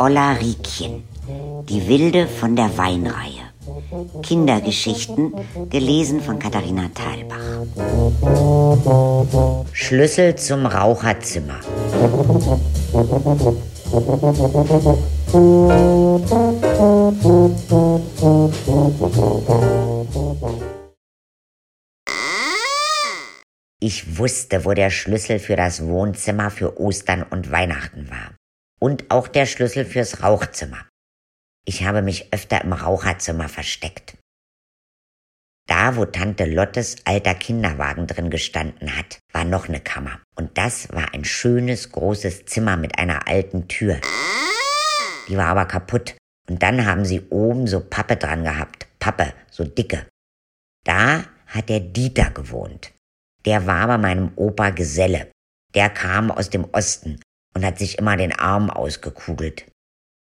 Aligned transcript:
Olla 0.00 0.32
Riekchen, 0.34 1.02
die 1.68 1.88
Wilde 1.88 2.28
von 2.28 2.54
der 2.54 2.78
Weinreihe. 2.78 3.42
Kindergeschichten, 4.22 5.34
gelesen 5.70 6.20
von 6.20 6.38
Katharina 6.38 6.88
Thalbach. 6.94 7.66
Schlüssel 9.72 10.36
zum 10.36 10.66
Raucherzimmer. 10.66 11.58
Ich 23.80 24.18
wusste, 24.18 24.64
wo 24.64 24.74
der 24.74 24.90
Schlüssel 24.90 25.40
für 25.40 25.56
das 25.56 25.84
Wohnzimmer 25.84 26.50
für 26.50 26.80
Ostern 26.80 27.24
und 27.24 27.50
Weihnachten 27.50 28.08
war. 28.10 28.37
Und 28.78 29.10
auch 29.10 29.28
der 29.28 29.46
Schlüssel 29.46 29.84
fürs 29.84 30.22
Rauchzimmer. 30.22 30.86
Ich 31.64 31.84
habe 31.84 32.02
mich 32.02 32.32
öfter 32.32 32.62
im 32.62 32.72
Raucherzimmer 32.72 33.48
versteckt. 33.48 34.16
Da, 35.68 35.96
wo 35.96 36.06
Tante 36.06 36.46
Lottes 36.46 36.96
alter 37.04 37.34
Kinderwagen 37.34 38.06
drin 38.06 38.30
gestanden 38.30 38.96
hat, 38.96 39.18
war 39.32 39.44
noch 39.44 39.68
eine 39.68 39.80
Kammer. 39.80 40.20
Und 40.34 40.56
das 40.56 40.90
war 40.92 41.12
ein 41.12 41.26
schönes, 41.26 41.92
großes 41.92 42.46
Zimmer 42.46 42.78
mit 42.78 42.98
einer 42.98 43.28
alten 43.28 43.68
Tür. 43.68 44.00
Die 45.28 45.36
war 45.36 45.48
aber 45.48 45.66
kaputt. 45.66 46.16
Und 46.48 46.62
dann 46.62 46.86
haben 46.86 47.04
sie 47.04 47.20
oben 47.28 47.66
so 47.66 47.80
Pappe 47.80 48.16
dran 48.16 48.44
gehabt. 48.44 48.86
Pappe, 48.98 49.34
so 49.50 49.64
dicke. 49.64 50.06
Da 50.84 51.24
hat 51.46 51.68
der 51.68 51.80
Dieter 51.80 52.30
gewohnt. 52.30 52.92
Der 53.44 53.66
war 53.66 53.86
bei 53.88 53.98
meinem 53.98 54.32
Opa 54.36 54.70
Geselle. 54.70 55.30
Der 55.74 55.90
kam 55.90 56.30
aus 56.30 56.48
dem 56.48 56.64
Osten 56.72 57.20
und 57.54 57.64
hat 57.64 57.78
sich 57.78 57.98
immer 57.98 58.16
den 58.16 58.32
Arm 58.32 58.70
ausgekugelt. 58.70 59.66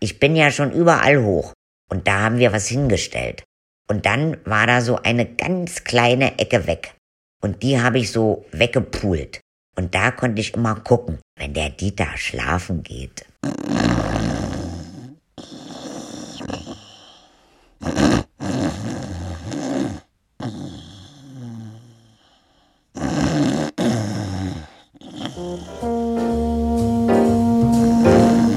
Ich 0.00 0.20
bin 0.20 0.36
ja 0.36 0.50
schon 0.50 0.72
überall 0.72 1.22
hoch 1.22 1.52
und 1.90 2.06
da 2.06 2.20
haben 2.20 2.38
wir 2.38 2.52
was 2.52 2.68
hingestellt. 2.68 3.44
Und 3.88 4.06
dann 4.06 4.36
war 4.44 4.66
da 4.66 4.80
so 4.80 4.96
eine 4.96 5.26
ganz 5.26 5.84
kleine 5.84 6.38
Ecke 6.38 6.66
weg 6.66 6.94
und 7.42 7.62
die 7.62 7.80
habe 7.80 7.98
ich 7.98 8.12
so 8.12 8.44
weggepult. 8.52 9.40
Und 9.76 9.94
da 9.94 10.10
konnte 10.10 10.40
ich 10.40 10.54
immer 10.54 10.74
gucken, 10.80 11.18
wenn 11.36 11.54
der 11.54 11.70
Dieter 11.70 12.16
schlafen 12.16 12.82
geht. 12.82 13.24